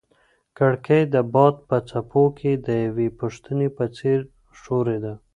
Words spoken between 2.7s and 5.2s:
یوې پوښتنې په څېر ښورېده.